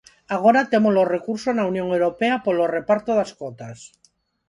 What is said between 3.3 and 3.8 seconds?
cotas.